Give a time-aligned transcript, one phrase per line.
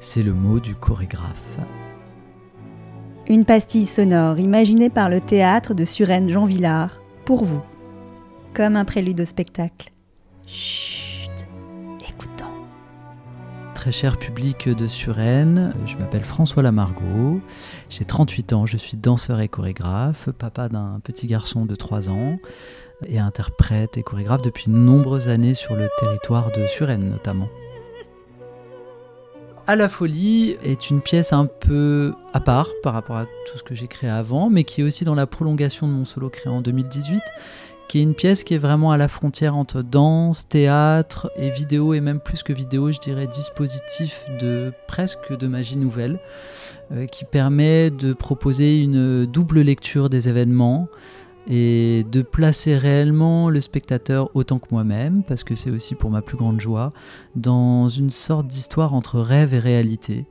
[0.00, 1.58] C'est le mot du chorégraphe.
[3.26, 7.62] Une pastille sonore imaginée par le théâtre de Suresnes Jean Villard, pour vous,
[8.54, 9.90] comme un prélude au spectacle.
[10.46, 11.30] Chut,
[12.08, 12.46] écoutons.
[13.74, 17.40] Très cher public de Suresnes, je m'appelle François Lamargot,
[17.90, 22.38] j'ai 38 ans, je suis danseur et chorégraphe, papa d'un petit garçon de 3 ans
[23.06, 27.48] et interprète et chorégraphe depuis de nombreuses années sur le territoire de Suresnes notamment.
[29.68, 33.62] À la folie est une pièce un peu à part par rapport à tout ce
[33.62, 36.50] que j'ai créé avant, mais qui est aussi dans la prolongation de mon solo créé
[36.50, 37.20] en 2018,
[37.86, 41.92] qui est une pièce qui est vraiment à la frontière entre danse, théâtre et vidéo,
[41.92, 46.18] et même plus que vidéo, je dirais dispositif de presque de magie nouvelle,
[46.92, 50.88] euh, qui permet de proposer une double lecture des événements,
[51.48, 56.20] et de placer réellement le spectateur autant que moi-même, parce que c'est aussi pour ma
[56.20, 56.90] plus grande joie,
[57.36, 60.26] dans une sorte d'histoire entre rêve et réalité,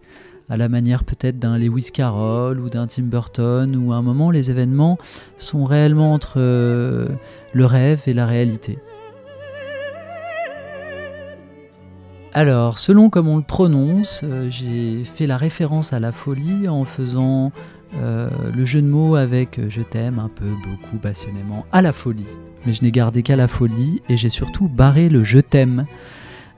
[0.48, 4.30] à la manière peut-être d'un Lewis Carroll ou d'un Tim Burton, où à un moment
[4.30, 5.00] les événements
[5.38, 7.08] sont réellement entre euh,
[7.53, 8.78] le rêve et la réalité.
[12.34, 16.84] Alors, selon comme on le prononce, euh, j'ai fait la référence à la folie en
[16.84, 17.52] faisant
[17.95, 21.91] euh, le jeu de mots avec euh, je t'aime un peu, beaucoup, passionnément, à la
[21.91, 22.27] folie.
[22.66, 25.85] Mais je n'ai gardé qu'à la folie et j'ai surtout barré le je t'aime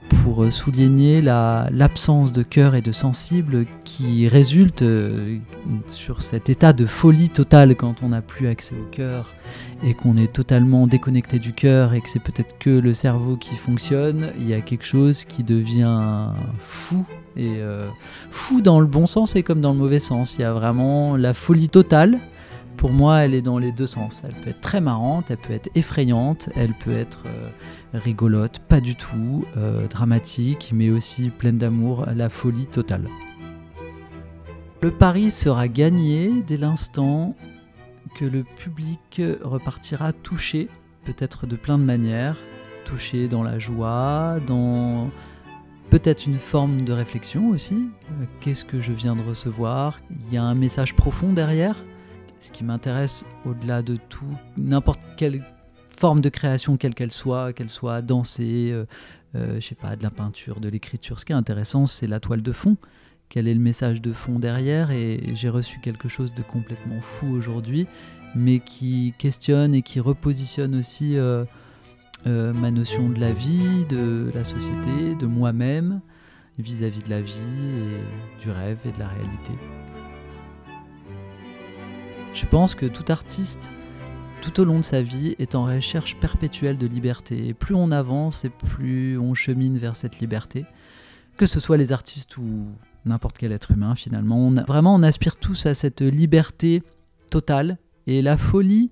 [0.08, 4.84] pour euh, souligner l'absence de cœur et de sensible qui résulte
[5.86, 9.32] sur cet état de folie totale quand on n'a plus accès au cœur
[9.84, 13.54] et qu'on est totalement déconnecté du cœur et que c'est peut-être que le cerveau qui
[13.54, 17.88] fonctionne, il y a quelque chose qui devient fou et euh,
[18.30, 20.36] fou dans le bon sens et comme dans le mauvais sens.
[20.36, 22.18] Il y a vraiment la folie totale.
[22.76, 24.22] Pour moi, elle est dans les deux sens.
[24.26, 27.50] Elle peut être très marrante, elle peut être effrayante, elle peut être euh,
[27.92, 33.08] rigolote, pas du tout, euh, dramatique, mais aussi pleine d'amour, la folie totale.
[34.82, 37.36] Le pari sera gagné dès l'instant
[38.14, 40.68] que le public repartira touché,
[41.04, 42.38] peut-être de plein de manières,
[42.86, 45.10] touché dans la joie, dans
[45.90, 47.74] peut-être une forme de réflexion aussi.
[47.74, 50.00] Euh, qu'est-ce que je viens de recevoir?
[50.26, 51.84] Il y a un message profond derrière.
[52.38, 55.44] Ce qui m'intéresse au-delà de tout, n'importe quelle
[55.98, 58.86] forme de création, quelle qu'elle soit, qu'elle soit dansée, euh,
[59.34, 61.18] euh, je sais pas, de la peinture, de l'écriture.
[61.18, 62.76] Ce qui est intéressant, c'est la toile de fond.
[63.28, 64.92] Quel est le message de fond derrière?
[64.92, 67.86] Et j'ai reçu quelque chose de complètement fou aujourd'hui,
[68.36, 71.44] mais qui questionne et qui repositionne aussi euh,
[72.26, 76.00] ma notion de la vie, de la société, de moi-même
[76.58, 79.52] vis-à-vis de la vie et du rêve et de la réalité.
[82.34, 83.72] Je pense que tout artiste,
[84.40, 87.48] tout au long de sa vie, est en recherche perpétuelle de liberté.
[87.48, 90.64] Et plus on avance et plus on chemine vers cette liberté,
[91.36, 92.66] que ce soit les artistes ou
[93.04, 94.38] n'importe quel être humain finalement.
[94.38, 96.82] On vraiment, on aspire tous à cette liberté
[97.30, 97.78] totale.
[98.06, 98.90] Et la folie,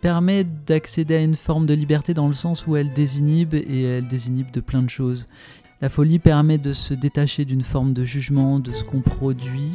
[0.00, 4.08] permet d'accéder à une forme de liberté dans le sens où elle désinhibe et elle
[4.08, 5.26] désinhibe de plein de choses.
[5.80, 9.72] La folie permet de se détacher d'une forme de jugement de ce qu'on produit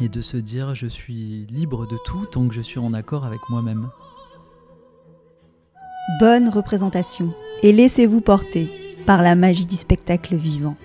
[0.00, 3.26] et de se dire je suis libre de tout tant que je suis en accord
[3.26, 3.88] avec moi-même.
[6.18, 8.70] Bonne représentation et laissez-vous porter
[9.06, 10.76] par la magie du spectacle vivant.